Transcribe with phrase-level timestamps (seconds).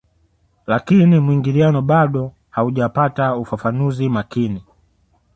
[0.67, 4.63] Lakini muingiliano bado haujapata ufafanuzi makini